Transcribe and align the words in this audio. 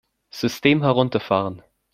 System 0.31 0.81
herunterfahren! 0.81 1.61